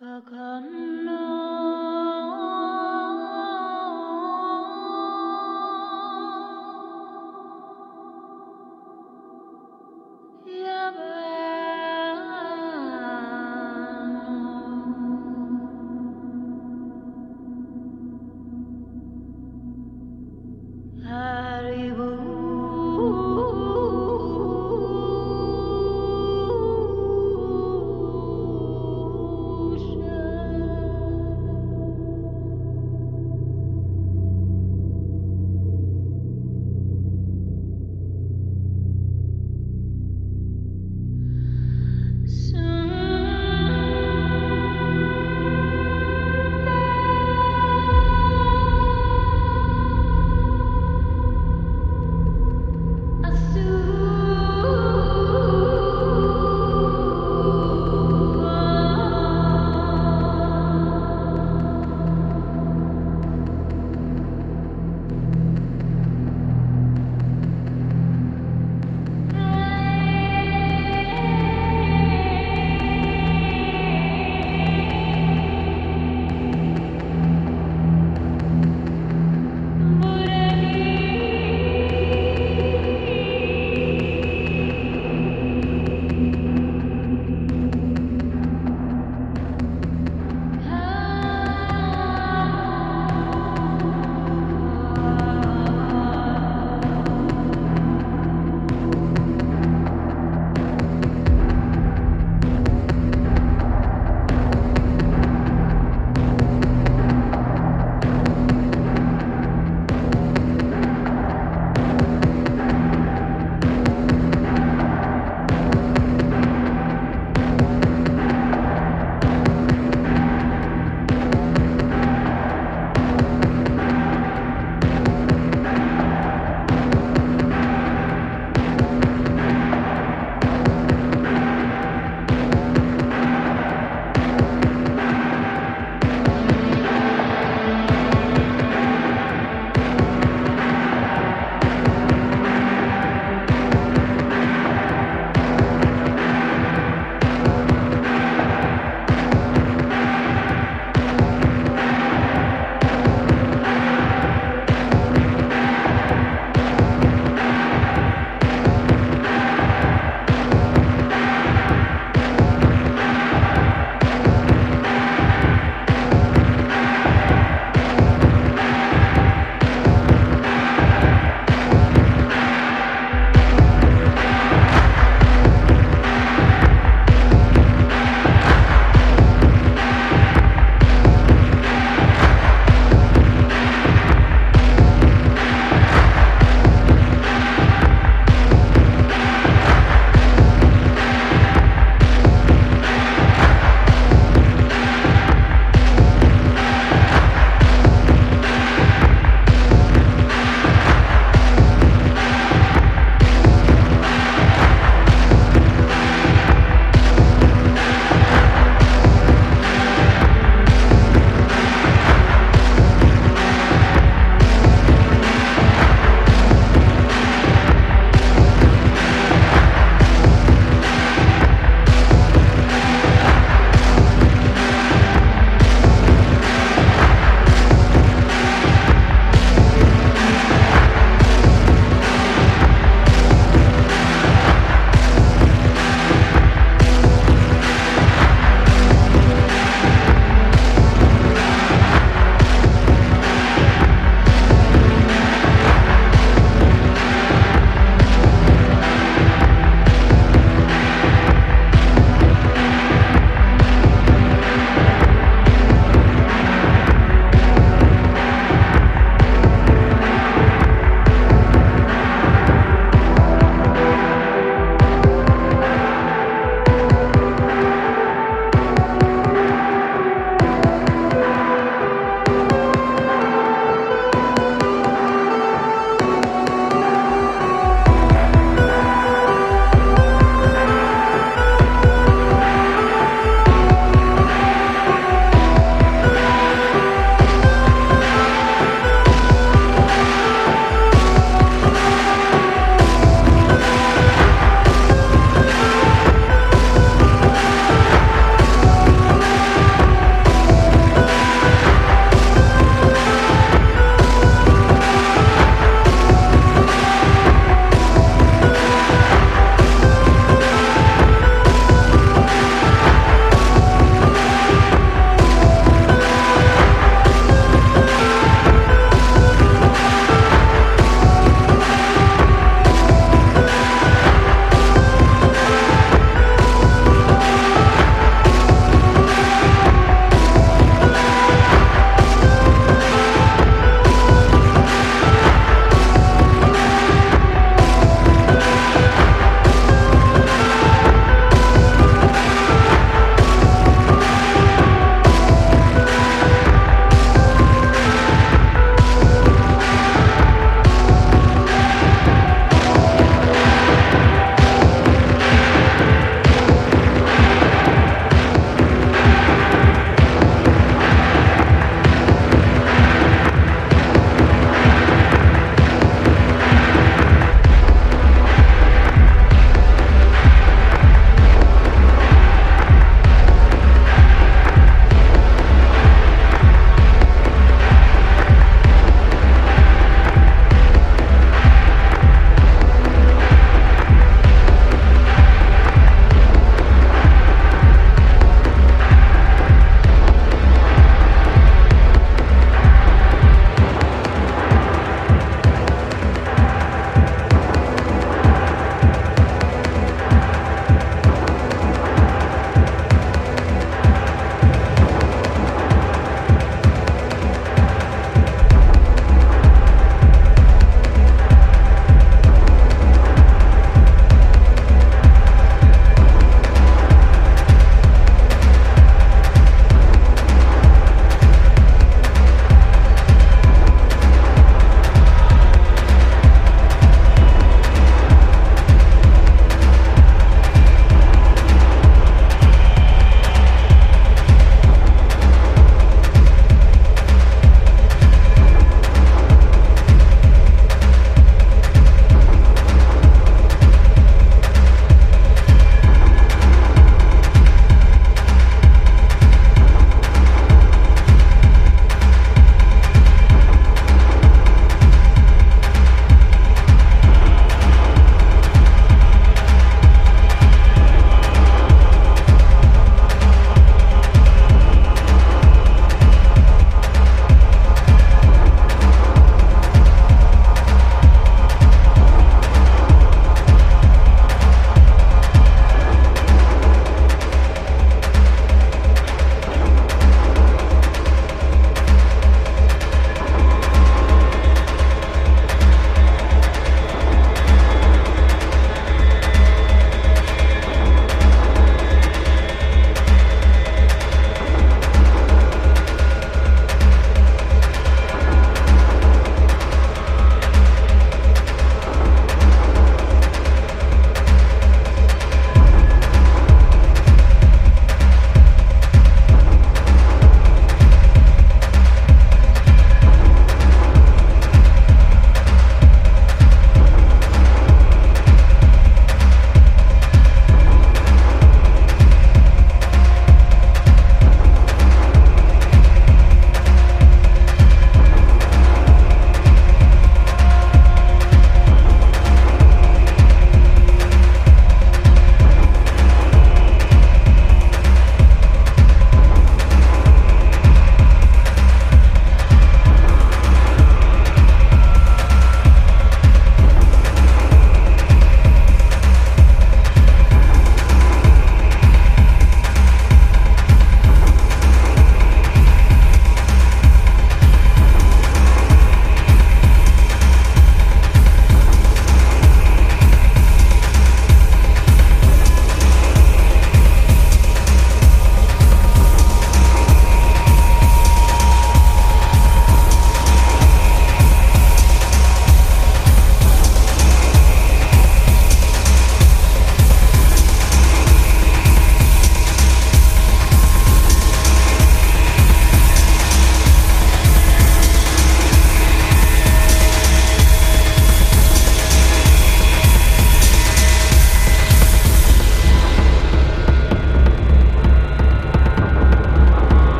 Kakana. 0.00 1.63